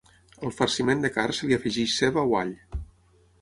[0.47, 2.55] Al farciment de carn se li afegeix ceba o all.